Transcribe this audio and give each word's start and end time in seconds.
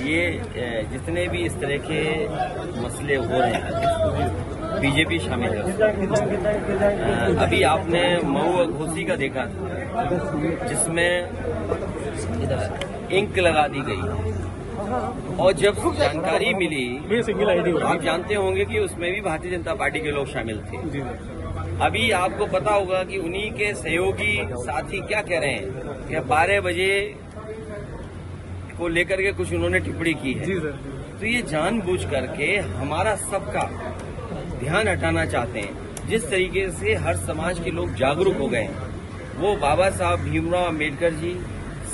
ये 0.00 0.20
जितने 0.92 1.26
भी 1.28 1.44
इस 1.44 1.54
तरह 1.60 1.76
के 1.84 2.00
मसले 2.82 3.16
हो 3.16 3.40
रहे 3.40 3.52
हैं 3.54 4.80
बीजेपी 4.80 5.18
शामिल 5.18 5.50
है 5.50 5.62
अभी 7.36 7.62
आपने 7.62 8.02
मऊ 8.24 8.64
घोसी 8.66 9.04
का 9.04 9.16
देखा 9.16 9.44
था 9.46 10.04
जिसमें 10.68 11.10
इंक 13.18 13.38
लगा 13.38 13.66
दी 13.68 13.80
गई। 13.88 14.02
और 15.36 15.52
जब 15.54 15.74
जानकारी 15.98 16.52
मिली 16.54 16.86
आप 17.82 18.00
जानते 18.02 18.34
होंगे 18.34 18.64
कि 18.64 18.78
उसमें 18.78 19.12
भी 19.12 19.20
भारतीय 19.20 19.50
जनता 19.50 19.74
पार्टी 19.74 20.00
के 20.00 20.10
लोग 20.10 20.26
शामिल 20.26 20.60
थे। 20.68 20.76
अभी 21.86 22.10
आपको 22.10 22.46
पता 22.48 22.72
होगा 22.74 23.02
कि 23.04 23.18
उन्हीं 23.18 23.50
के 23.52 23.72
सहयोगी 23.74 24.36
साथी 24.54 25.00
क्या 25.02 25.20
कह 25.22 25.38
रहे 25.38 25.50
हैं 25.50 25.64
कि 26.08 26.20
बारह 26.28 26.60
बजे 26.60 26.92
को 28.78 28.88
लेकर 28.88 29.22
के 29.22 29.32
कुछ 29.32 29.52
उन्होंने 29.52 29.80
टिप्पणी 29.80 30.14
की 30.14 30.32
है। 30.32 30.44
जी 30.44 30.54
सर। 30.54 30.78
तो 31.20 31.26
ये 31.26 31.42
जान 31.42 31.50
जानबूझ 31.50 32.04
करके 32.04 32.56
हमारा 32.56 33.14
सबका 33.22 33.62
ध्यान 34.60 34.88
हटाना 34.88 35.24
चाहते 35.26 35.60
हैं। 35.60 36.06
जिस 36.08 36.28
तरीके 36.30 36.68
से 36.70 36.94
हर 36.96 37.16
समाज 37.18 37.58
के 37.60 37.70
लोग 37.70 37.94
जागरूक 37.94 38.36
हो 38.36 38.48
गए 38.48 38.62
हैं 38.62 38.86
वो 39.38 39.54
बाबा 39.56 39.88
साहब 39.90 40.20
भीमराव 40.20 40.64
अंबेडकर 40.64 41.10
जी 41.14 41.32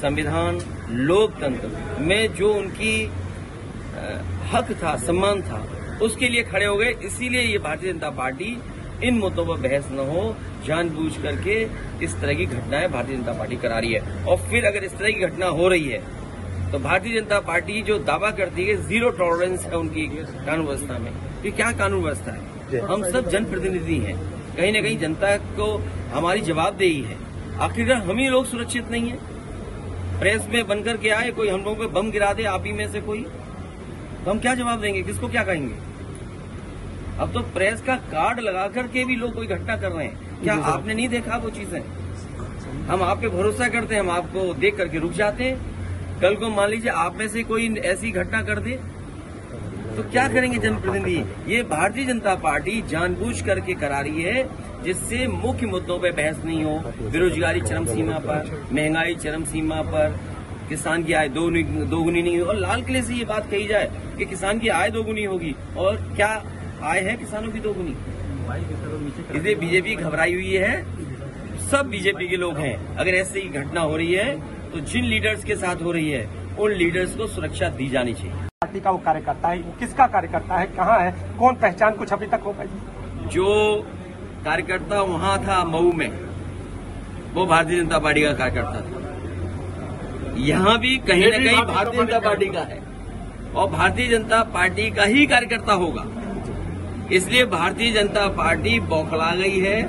संविधान 0.01 0.61
लोकतंत्र 0.91 1.99
में 2.01 2.35
जो 2.35 2.53
उनकी 2.55 2.95
हक 4.53 4.73
था 4.83 4.97
सम्मान 4.97 5.43
था 5.43 5.61
उसके 6.03 6.29
लिए 6.29 6.43
खड़े 6.43 6.65
हो 6.67 6.77
गए। 6.77 6.95
इसीलिए 7.05 7.43
ये 7.43 7.59
भारतीय 7.59 7.93
जनता 7.93 8.11
पार्टी 8.13 8.57
इन 9.05 9.19
मुद्दों 9.19 9.45
पर 9.47 9.61
बहस 9.61 9.89
न 9.93 10.07
हो 10.09 10.25
जानबूझ 10.67 11.13
करके 11.23 11.57
इस 12.05 12.15
तरह 12.21 12.35
की 12.35 12.47
घटनाएँ 12.47 12.89
भारतीय 12.89 13.17
जनता 13.17 13.33
पार्टी 13.33 13.57
करा 13.57 13.79
रही 13.79 13.93
है। 13.93 14.25
और 14.25 14.37
फिर 14.51 14.65
अगर 14.65 14.85
इस 14.85 14.93
तरह 14.93 15.11
की 15.11 15.21
घटना 15.21 15.47
हो 15.59 15.69
रही 15.69 15.89
है 15.89 16.03
तो 16.75 16.79
भारतीय 16.79 17.21
जनता 17.21 17.39
पार्टी 17.41 17.83
जो 17.83 17.99
दावा 17.99 18.31
करती 18.31 18.65
है 18.65 18.75
ज़ीरो 18.87 19.11
टॉलरेंस 19.11 19.65
है 19.65 19.77
उनकी 19.79 20.07
कानून 20.07 20.65
व्यवस्था 20.67 20.99
में। 20.99 21.11
ये 21.45 21.51
क्या 21.51 21.71
कानून 21.73 22.03
व्यवस्था 22.03 22.33
है? 22.33 22.79
हम 22.83 23.03
सब 23.11 23.29
जनप्रतिनिधि 23.31 23.99
हैं। 23.99 24.17
कहीं 24.57 24.73
ना 24.73 24.81
कहीं 24.81 24.99
जनता 24.99 25.37
को 25.59 25.67
हमारी 26.13 26.41
जवाबदेही 26.41 27.01
है। 27.03 27.17
आखिरकार 27.59 27.97
हम 27.99 28.19
ही 28.19 28.29
लोग 28.29 28.47
सुरक्षित 28.47 28.91
नहीं 28.91 29.11
है। 29.11 29.19
प्रेस 30.19 30.49
में 30.53 30.67
बनकर 30.69 30.97
के 30.97 31.11
आए 31.11 31.31
कोई 31.31 31.49
हम 31.49 31.61
लोगों 31.61 31.75
पे 31.77 31.87
बम 31.95 32.11
गिरा 32.11 32.33
दे 32.33 32.45
आप 32.45 32.65
ही 32.67 32.73
में 32.73 32.91
से 32.93 33.01
कोई। 33.01 33.23
तो 34.25 34.31
हम 34.31 34.39
क्या 34.39 34.55
जवाब 34.55 34.81
देंगे? 34.81 35.03
किसको 35.03 35.29
क्या 35.29 35.45
कहेंगे? 35.45 35.75
अब 37.19 37.33
तो 37.33 37.41
प्रेस 37.55 37.83
का 37.83 37.97
कार्ड 38.13 38.41
लगा 38.41 38.67
करके 38.69 39.05
भी 39.05 39.17
लोग 39.17 39.35
कोई 39.35 39.47
घटना 39.49 39.77
कर 39.77 39.93
रहे 39.93 40.07
हैं। 40.07 40.43
क्या 40.43 40.55
आपने 40.73 40.95
नहीं 40.95 41.09
देखा 41.09 41.37
वो 41.37 41.51
चीज़ें? 41.51 41.81
हम 42.89 43.03
आप 43.03 43.21
पे 43.21 43.29
भरोसा 43.29 43.69
करते 43.69 43.95
हैं 43.95 44.03
हम 44.03 44.11
आपको 44.11 44.53
देख 44.55 44.77
करके 44.77 44.99
रुक 44.99 45.13
जाते 45.13 45.45
हैं। 45.45 45.74
कल 46.21 46.35
को 46.35 46.49
मान 46.51 46.69
लीजिए 46.71 46.91
आप 46.93 47.17
में 47.17 47.29
से 47.29 47.43
कोई 47.45 47.69
ऐसी 47.87 48.11
घटना 48.13 48.43
कर 48.43 48.59
दे 48.61 48.79
तो 49.97 50.03
क्या 50.05 50.27
करेंगे 50.29 50.59
जनप्रतिनिधि? 50.59 51.53
ये 51.53 51.63
भारतीय 51.65 52.05
जनता 52.05 52.35
पार्टी 52.37 52.81
जानबूझ 52.89 53.41
करके 53.41 53.75
करा 53.75 53.99
रही 54.01 54.23
है, 54.23 54.43
जिससे 54.85 55.27
मुख्य 55.27 55.67
मुद्दों 55.67 55.99
पर 55.99 56.13
बहस 56.13 56.39
नहीं 56.45 56.65
हो। 56.65 56.79
बेरोजगारी 57.03 57.61
चरम 57.61 57.85
सीमा 57.87 58.19
पर, 58.19 58.67
महँगाई 58.73 59.15
चरम 59.17 59.45
सीमा 59.45 59.81
पर, 59.85 60.19
किसान 60.69 61.05
की 61.05 61.13
आय 61.13 61.29
दो 61.29 61.49
दोगुनी 61.87 62.23
नहीं 62.23 62.41
और 62.41 62.57
लाल 62.57 62.83
किले 62.83 63.03
से 63.03 63.15
ये 63.15 63.25
बात 63.25 63.51
कही 63.51 63.67
जाए 63.67 63.91
कि 64.19 64.25
किसान 64.25 64.59
की 64.59 64.69
आय 64.71 64.91
दोगुनी 64.91 65.25
होगी, 65.25 65.55
और 65.77 65.97
क्या 66.17 66.33
आय 66.85 67.01
है 67.01 67.17
किसानों 67.17 67.53
की 67.53 67.61
दोगुनी? 67.61 67.95
इसलिए 69.31 69.55
बीजेपी 69.55 69.95
घबराई 69.97 70.35
हुई 70.35 70.53
है, 70.55 70.75
सब 71.71 71.89
बीजेपी 71.91 72.29
के 72.29 72.37
लोग 72.37 72.59
हैं। 72.59 72.97
अगर 72.97 73.15
ऐसी 73.15 73.41
घटना 73.51 73.81
हो 73.81 73.97
रही 73.97 74.13
है 74.15 74.54
तो 74.75 74.81
जिन 74.83 75.05
लीडर्स 75.05 75.45
के 75.45 75.55
साथ 75.57 75.83
हो 75.83 75.91
रही 75.93 76.11
है 76.11 76.57
उन 76.59 76.73
लीडर्स 76.73 77.15
को 77.17 77.27
सुरक्षा 77.27 77.69
दी 77.71 77.89
जानी 77.89 78.13
चाहिए। 78.15 78.33
पार्टी 78.63 78.81
का 78.81 78.91
वो 78.91 78.99
कार्यकर्ता 78.99 79.49
है 79.49 79.59
वो 79.59 79.73
किसका 79.81 80.07
कार्यकर्ता 80.07 80.57
है 80.57 80.67
कहाँ 80.77 80.99
है 81.01 81.11
कौन 81.39 81.55
पहचान 81.57 81.93
कुछ 81.95 82.13
अभी 82.13 82.27
तक 82.27 82.41
हो 82.45 82.53
पाई? 82.53 82.67
जो 83.33 83.47
कार्यकर्ता 84.45 85.01
वहाँ 85.03 85.37
था 85.39 85.63
मऊ 85.65 85.93
में 85.93 86.09
वो 87.35 87.45
भारतीय 87.47 87.81
जनता 87.81 87.99
पार्टी 87.99 88.23
का 88.23 88.33
कार्यकर्ता 88.33 88.81
था। 88.81 90.35
यहाँ 90.41 90.79
भी 90.79 90.97
कहीं 91.07 91.27
न 91.27 91.45
कहीं 91.45 91.63
भारतीय 91.67 92.01
जनता 92.01 92.19
पार्टी 92.21 92.47
का 92.49 92.63
है। 92.63 92.81
और 93.55 93.71
भारतीय 93.71 94.09
जनता 94.09 94.43
पार्टी 94.55 94.91
का 94.91 95.05
ही 95.05 95.27
कार्यकर्ता 95.27 95.73
होगा। 95.75 96.05
इसलिए 97.13 97.45
भारतीय 97.47 97.93
जनता 97.93 98.27
पार्टी 98.35 98.79
बौखला 98.89 99.31
गई 99.37 99.61
है 99.61 99.81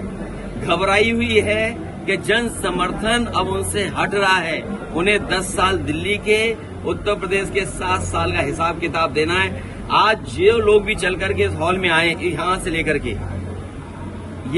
घबराई 0.61 1.11
हुई 1.11 1.39
है 1.41 1.59
कि 2.05 2.17
जन 2.17 2.47
समर्थन 2.47 3.25
अब 3.35 3.47
उनसे 3.47 3.83
हट 3.83 4.15
रहा 4.15 4.37
है। 4.37 4.61
उन्हें 4.93 5.25
10 5.25 5.55
साल 5.55 5.77
दिल्ली 5.77 6.17
के, 6.17 6.53
उत्तर 6.85 7.15
प्रदेश 7.15 7.49
के 7.53 7.65
सात 7.65 8.01
साल 8.01 8.31
का 8.31 8.39
हिसाब 8.39 8.79
किताब 8.79 9.13
देना 9.13 9.33
है। 9.33 9.63
आज 9.91 10.17
जो 10.17 10.57
लोग 10.57 10.83
भी 10.83 10.95
चल 10.95 11.15
करके 11.15 11.43
इस 11.43 11.51
हॉल 11.51 11.77
में 11.77 11.89
आए, 11.89 12.15
यहाँ 12.21 12.59
से 12.59 12.69
लेकर 12.69 12.97
के। 12.97 13.15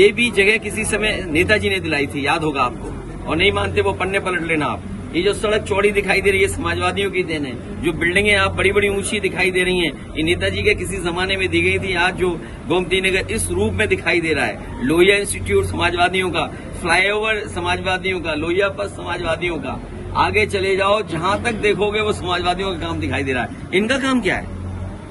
ये 0.01 0.11
भी 0.11 0.31
जगह 0.31 0.57
किसी 0.57 0.85
समय 0.85 1.25
नेताजी 1.27 1.69
ने 1.69 1.79
दिलाई 1.79 2.07
थी, 2.07 2.25
याद 2.25 2.43
होगा 2.43 2.61
आपको। 2.61 2.93
और 3.25 3.35
नहीं 3.35 3.51
मानते 3.51 3.81
वो 3.81 3.93
पन्ने 3.93 4.19
पलट 4.19 4.41
लेना 4.41 4.65
आप। 4.65 4.83
ये 5.15 5.21
जो 5.21 5.33
सड़क 5.33 5.61
चौड़ी 5.61 5.91
दिखाई 5.91 6.21
दे 6.21 6.31
रही 6.31 6.41
है 6.41 6.47
समाजवादियों 6.47 7.11
की 7.11 7.23
देन 7.23 7.45
है। 7.45 7.83
जो 7.83 7.91
बिल्डिंगे 7.93 8.33
आप 8.33 8.51
बड़ी 8.51 8.71
बड़ी 8.71 8.89
ऊँची 8.89 9.19
दिखाई 9.19 9.51
दे 9.51 9.63
रही 9.63 9.79
हैं, 9.79 10.13
ये 10.15 10.23
नेताजी 10.23 10.61
के 10.61 10.75
किसी 10.75 10.97
जमाने 10.97 11.37
में 11.37 11.49
दी 11.49 11.61
गई 11.61 11.79
थी, 11.79 11.93
आज 11.93 12.15
जो 12.15 12.29
गोमती 12.67 13.01
नगर 13.01 13.31
इस 13.31 13.51
रूप 13.51 13.73
में 13.73 13.87
दिखाई 13.87 14.21
दे 14.21 14.33
रहा 14.33 14.45
है। 14.45 14.85
लोहिया 14.85 15.17
इंस्टीट्यूट 15.17 15.65
समाजवादियों 15.65 16.29
का 16.29 16.53
फ्लाईओवर 16.81 17.47
समाजवादियों 17.47 18.19
का 18.21 18.33
लोहिया 18.33 18.69
पथ 18.69 18.87
समाजवादियों 18.87 19.57
का। 19.57 19.79
आगे 20.15 20.45
चले 20.45 20.75
जाओ, 20.75 21.01
जहाँ 21.01 21.43
तक 21.43 21.51
देखोगे 21.51 22.01
वो 22.01 22.13
समाजवादियों 22.13 22.71
का 22.71 22.87
काम 22.87 22.99
दिखाई 22.99 23.23
दे 23.23 23.33
रहा 23.33 23.43
है। 23.43 23.49
इनका 23.73 23.97
काम 23.97 24.21
क्या 24.21 24.35
है? 24.35 24.45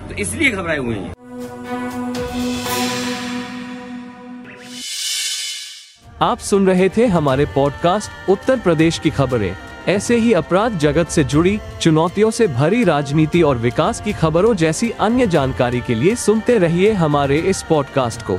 तो 0.08 0.14
इसलिए 0.14 0.50
घबराए 0.50 0.78
हुए 0.78 0.94
हैं। 0.94 1.14
आप 6.22 6.38
सुन 6.38 6.66
रहे 6.66 6.88
थे 6.88 7.06
हमारे 7.06 7.44
पॉडकास्ट 7.44 8.30
उत्तर 8.30 8.58
प्रदेश 8.58 8.98
की 8.98 9.10
खबरें। 9.10 9.56
ऐसे 9.88 10.16
ही 10.16 10.32
अपराध 10.32 10.78
जगत 10.78 11.08
से 11.08 11.24
जुड़ी, 11.24 11.58
चुनौतियों 11.80 12.30
से 12.30 12.46
भरी 12.46 12.84
राजनीति 12.84 13.42
और 13.42 13.58
विकास 13.58 14.00
की 14.00 14.12
खबरों 14.12 14.54
जैसी 14.54 14.90
अन्य 14.90 15.26
जानकारी 15.26 15.80
के 15.80 15.94
लिए 15.94 16.14
सुनते 16.14 16.58
रहिए 16.58 16.92
हमारे 16.92 17.38
इस 17.38 17.62
पॉडकास्ट 17.62 18.22
को। 18.22 18.38